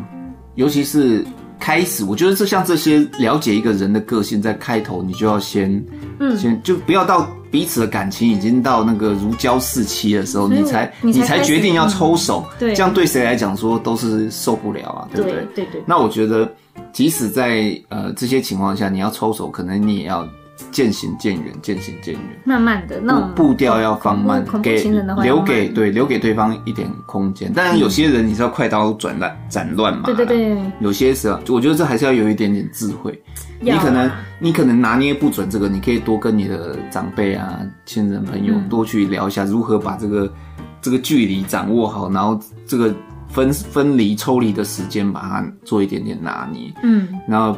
[0.55, 1.25] 尤其是
[1.59, 5.83] 开始，我觉得这像这些了解一个人的个性，在开头你就要先，
[6.19, 15.47] 嗯，先就不要到彼此的感情已经到那个如胶似漆的时候，你才你才决定要抽手，对，这样对谁来讲说都是受不了啊，对不对？
[15.55, 15.81] 对对。
[15.85, 16.51] 那我觉得。
[16.91, 20.27] 即使在呃这些情况下，你要抽手，可能你也要
[20.71, 24.83] 渐行渐远，渐行渐远，慢慢的，那步调要放慢，给
[25.21, 27.53] 留给对留给对方一点空间。
[27.53, 30.57] 当然，有些人你是要快刀斩乱斩乱嘛，对对对。
[30.79, 33.21] 有些时候，我觉得这还是要有一点点智慧。
[33.59, 34.09] 你可能
[34.39, 40.31] 你可能拿捏不准这个，你可以多跟你的长辈啊、亲人朋友多去聊一下，如何把这个
[40.81, 42.91] 这个距离掌握好，然后这个。
[43.29, 46.73] 分分离抽离的时间，把它做一点点拿捏。
[46.83, 47.57] 嗯，然后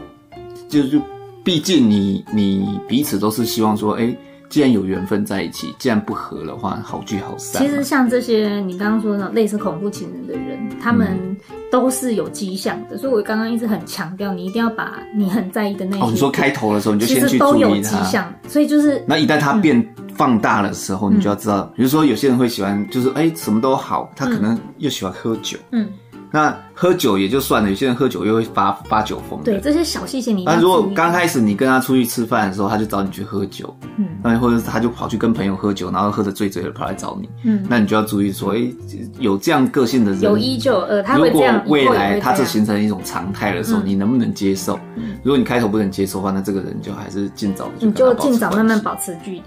[0.67, 0.99] 就就，
[1.43, 4.17] 毕竟你你彼此都是希望说，哎、欸，
[4.49, 7.62] 既然有缘分在一起，既然不合的话，好聚好散。
[7.62, 11.38] 其实像这些你刚刚说的类似恐怖情人的人，他们
[11.71, 12.95] 都是有迹象的。
[12.95, 16.03] 嗯、所以我刚刚一直很强调，你一定要把你很在意的那些。
[16.03, 17.45] 哦，你说开头的时候你就先去注意他。
[17.45, 19.77] 都有迹象，所以就是那一旦他变。
[19.79, 25.58] 嗯放大的时候，你就要知道，嗯、比如说有些人会喜欢，就是哎、欸，什么都好，他可能又喜欢喝酒。
[25.71, 25.88] 嗯，
[26.29, 29.41] 那喝酒也就算了，有些人喝酒又会发发酒疯。
[29.45, 30.43] 对，这些小细节你。
[30.43, 38.75] 那如果刚开始你跟他出去吃饭的时候，他就找你去喝酒，嗯，那或者他就跑去跟朋友喝酒，然后喝得醉醉的跑来找你，嗯，那你就要注意说，哎、欸，
[39.19, 41.62] 有这样个性的人，有一就有二，他会这样。
[41.63, 44.77] 如果未来他这形成一种常态的时候，嗯、你能不能接受？
[44.97, 49.43] 嗯、如果你开头不能接受的话，那这个人就还是尽早就你就尽早慢慢保持距离。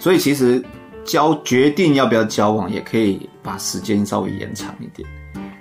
[0.00, 0.60] 所以其实。
[1.02, 5.08] 交决定要不要交往，也可以把时间稍微延长一点。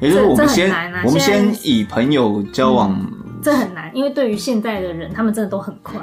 [0.02, 5.96] 也就是我们先，啊、我们先以朋友交往，嗯，这很难，因为对于现在的人，他们真的都很快。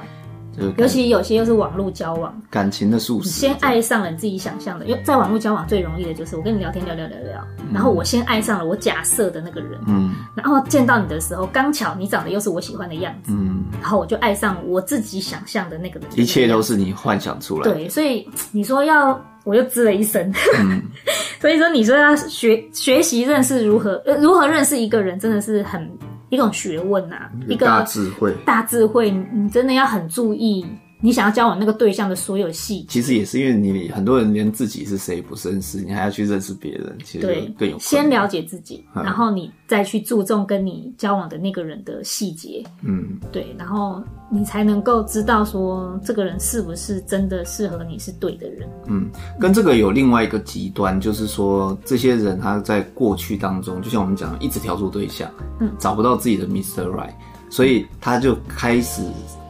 [0.78, 3.28] 尤其有些又是网络交往，感情的素食。
[3.28, 17.74] 先爱上了你自己想象的，因为在网络交往最容易的就是我跟你聊天聊聊聊聊，然后我先爱上了我假设的那个人，嗯，然后见到你的时候，刚巧你长得又是我喜欢的样子，嗯，然后我就爱上我自己想象的那个人，一切都是你幻想出来的。
[17.74, 20.32] 对，所以 你说要，我就滋了一声。
[20.58, 20.82] 嗯，
[21.40, 25.88] 所以说你说要学学习认识如何呃如何认识一个人，真的是很。
[26.28, 30.66] 一种学问呐、啊，一个大智慧，大智慧，你真的要很注意
[31.00, 32.86] 你想要交往那个对象的所有细节。
[32.88, 37.78] 其实也是因为你很多人连自己是谁不认识，你还要去认识别人，其实对更有。
[37.78, 42.64] 先了解自己，然后你再去注重跟你交往的那个人的细节。
[42.82, 48.68] 嗯，对，然后你才能够知道说这个人是不是真的适合你是对的人。
[48.86, 55.30] 嗯，跟这个有另外一个极端，就是说这些人他在过去当中，就像我们讲的，一直挑错对象，
[55.60, 56.86] 嗯，找不到自己的 Mr.
[56.86, 57.12] Right，
[57.50, 59.02] 所以他就开始。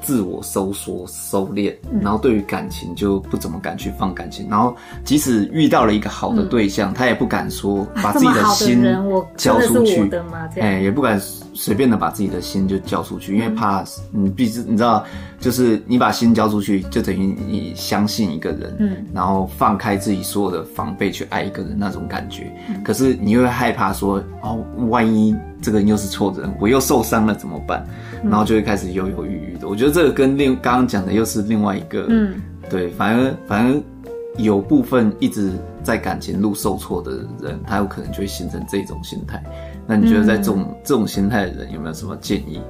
[0.07, 8.85] 自我收缩、收敛，然后对于感情就不怎么敢去放感情，然后即使遇到了一个好的对象，嗯、他也不敢说把自己的心
[9.37, 10.09] 交出去，
[10.61, 11.21] 哎，也不敢
[11.53, 15.05] 随便的把自己的心就交出去，因为怕你毕竟你知道，
[15.41, 27.85] 就是你把心交出去，就等于你相信一个人，嗯，然后放开自己所有的防备去爱一个人那种感觉，嗯、可是你又会害怕说，哦，万一这个人又是错的人，我又受伤了怎么办？
[28.23, 29.69] 然后就会开始犹犹豫豫的。
[29.69, 33.83] 我觉得这个跟另刚刚讲的又是另外一个，嗯，对，反而反而
[34.39, 35.51] 有部分一直
[35.83, 39.43] 在感情路受挫的人，他有可能就会形成这种心态。
[39.87, 42.61] 那你觉得在这种、嗯、这种心态的人有没有什么建议？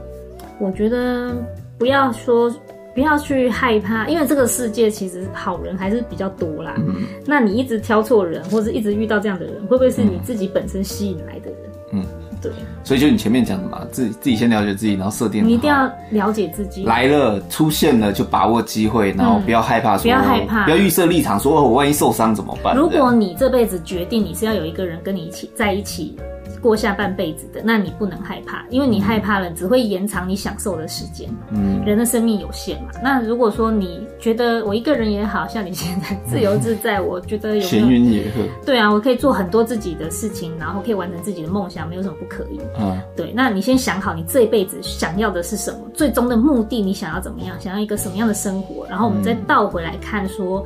[0.59, 1.35] 我觉得
[1.79, 2.55] 不要说
[2.95, 6.75] 不要去害怕，因为这个世界其实好人还是比较多啦。
[6.79, 11.59] 嗯，那你一直挑错人，或者一直遇到这样的人，会不会是你自己本身吸引来的人？
[11.93, 12.05] 嗯。
[12.51, 15.47] 对，所以就你前面讲的嘛，自己自己先了解自己，然后设定。
[15.47, 16.85] 你一定要了解自己。
[16.85, 22.77] 来了，出现了就把握机会，然后不要害怕说，不要害怕，不要预设立场，说我万一受伤怎么办？
[22.77, 26.17] 如果你这辈子决定你是要有一个人跟你一起在一起。
[26.61, 31.29] 过下半辈子的，那你不能害怕，因为你害怕了，只会延长你享受的时间。
[31.51, 32.91] 嗯，人的生命有限嘛。
[33.03, 38.43] 那如果说你觉得我一个人也好像你现在自由自在，嗯、我觉得有闲云野鹤。
[38.65, 42.61] 对啊，我可以做很多自己的事情，然后可以完成自己的梦想，没有什么不可以。
[42.79, 43.33] 嗯，对。
[43.35, 45.79] 那你先想好，你这一辈子想要的是什么？
[45.95, 47.59] 最终的目的，你想要怎么样？
[47.61, 48.87] 想要一个什么样的生活？
[48.89, 50.65] 然后我们再倒回来看说。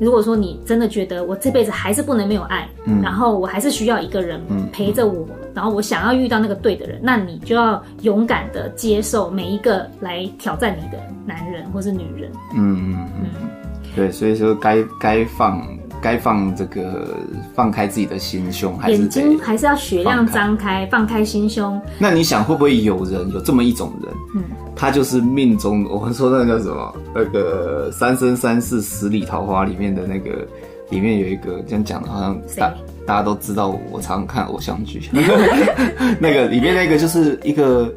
[0.00, 4.40] 如果说你真的觉得我这辈子还是不能没有爱，嗯，然后我还是需要一个人
[4.72, 12.30] 陪着我，然后我想要遇到那个对的人，那你就要勇敢的接受每一个来挑战你的男人或是女人。
[12.56, 13.50] 嗯嗯嗯，
[13.94, 15.64] 对，所以说该该放
[16.02, 17.16] 该放这个
[17.54, 21.80] 放开自己的心胸，还是眼睛还是要雪亮张开，放开心胸。
[21.98, 24.12] 那你想会不会有人有这么一种人？
[24.34, 24.42] 嗯。
[24.76, 26.94] 他就是命中，我们说那个叫什么？
[27.14, 30.46] 那个《三生三世十里桃花》里面的那个，
[30.90, 32.74] 里面有一个这样讲的，好像大
[33.06, 35.02] 大家都知道，我常常看偶像剧，
[36.20, 37.92] 那个里面那个就是一个。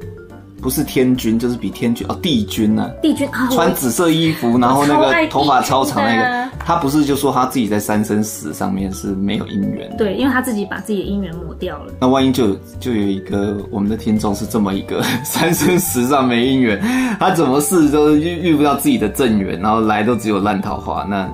[0.59, 2.89] 不是天君，就是比天君哦，帝君呢？
[2.99, 9.89] 帝君啊，穿紫色衣服，然后那个头发超长那个，他不是就说他自己在三生石上面是没有姻缘？
[9.97, 11.93] 对，因为他自己把自己的姻缘抹掉了。
[12.01, 16.77] 那万一就就有一个我们的听众是这么一个 三生石上没姻缘，
[17.21, 21.25] 他怎么试都遇遇不到自己的正缘，然后来都只有烂桃花，那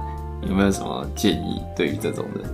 [0.48, 2.46] 有没有什么建议对于这种人？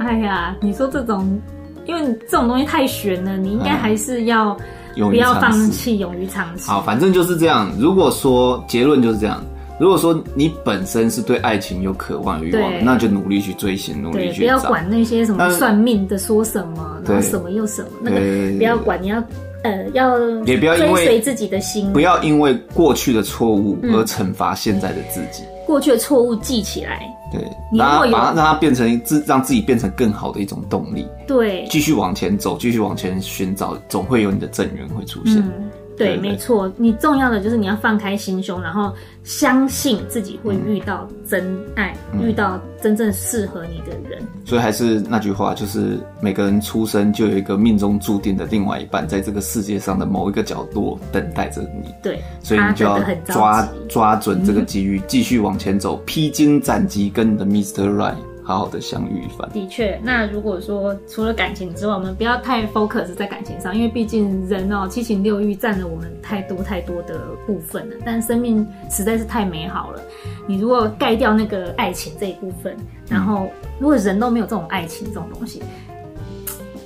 [0.00, 1.40] 哎呀，你说这种，
[1.86, 4.56] 因为这种东西太悬了，你应该还是要。
[4.96, 6.68] 不要放弃，勇于尝试。
[6.68, 7.70] 好，反正就是这样。
[7.78, 9.40] 如果说结论就是这样，
[9.80, 14.58] 如果说你本身是对爱情有渴望、欲望的，那就努力去追寻，努力去找。
[14.58, 18.20] 不要管那些什么算命的说什么，然后什么又什么，那个
[18.58, 19.02] 不要管。
[19.02, 19.24] 你要
[19.62, 25.42] 呃，要也不要追随自己的心，不要因为过去的错误而惩罚现在的自己。
[25.66, 27.00] 过去的错误记起来。
[27.32, 27.40] 对，
[27.78, 31.06] 然后把它让它变成自让自己变成更好的一种动力。
[31.28, 35.38] 对，继续往前走，继续往前寻找，总会有你的正缘会出现。
[35.38, 35.70] 嗯
[36.04, 44.20] 对，没错，你重要的就是你要放开心胸，然后相信自己会遇到真爱，嗯、遇到真正适合你的人。
[44.44, 51.94] 所以还是那句话，就是每个人出生就有一个命中注定的另外一半，在这个世界上的某一个角落等待着你。
[52.02, 57.94] 对，所以你就要抓抓准这个机遇，继续往前走，披荆斩棘，跟你的 Mr.
[57.94, 58.16] Right。
[58.50, 59.48] 好好的相遇一番。
[59.52, 67.96] 的确，那如果说除了感情之外，我们不要太 focus 在感情上，因为毕竟人哦，七情六欲占了我们太多太多的部分了。
[68.04, 70.02] 但生命实在是太美好了，
[70.48, 72.76] 你如果盖掉那个爱情这一部分，
[73.08, 75.62] 然后如果人都没有这种爱情这种东西，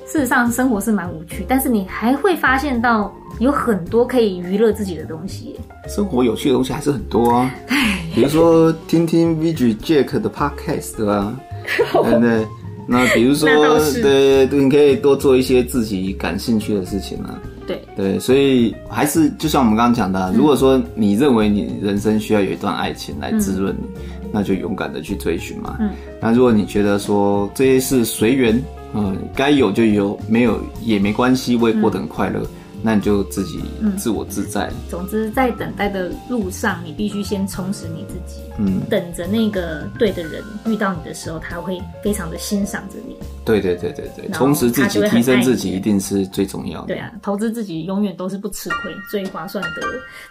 [0.07, 5.59] 事实上生活是蛮无趣，但是你还会发现到有很多可以娱乐自己的东西。
[5.89, 7.51] 生活有趣的东西还是很多啊，
[8.15, 11.37] 比如说听听 VG Jack 的 podcast 啊。
[12.03, 12.47] 对对，
[12.87, 13.49] 那比如说，
[14.03, 17.41] 对对，你可以多做一些自己感兴趣的事情啊。
[17.67, 23.89] 对对，所以还是就像我们刚刚讲的，如果说你认为你人生需要有一段爱情来滋润你，
[24.31, 25.79] 那就勇敢的去追寻嘛。
[25.81, 25.89] 嗯。
[26.21, 28.63] 那如果你觉得说这些是随缘，
[28.93, 32.43] 嗯，该有就有，没有也没关系，我也过得很快乐，
[32.87, 33.63] 那你就自己
[33.97, 34.67] 自我自在。
[34.67, 38.43] 嗯、总之，在等待的路上，你必须先充实你自己。
[38.59, 43.17] 嗯，等着那个对的人遇到你的时候，他会非常的欣赏着你。
[43.45, 46.87] 对对对对对，充实自己、提升自己一定是最重要的。
[46.89, 49.83] 对啊，投资自己永远都是不吃亏、最划算的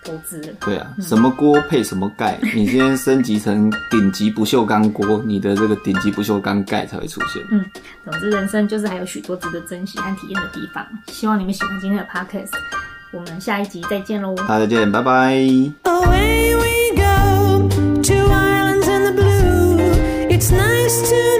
[0.04, 0.42] 投资。
[0.62, 7.42] 对啊，什么锅配什么盖，你先升级成顶级不锈钢锅，你的这个顶级不锈钢盖才会出现。
[7.52, 7.64] 嗯，
[8.04, 10.86] 总之人生就是还有许多值得珍惜和体验的地方。
[11.08, 12.52] 希望你们喜欢今天的 podcast，
[13.12, 14.36] 我们下一集再见喽！
[14.36, 15.34] 大家再见，拜拜。
[15.84, 16.54] Away
[18.04, 19.78] to islands in the blue.
[20.30, 21.33] It's nice to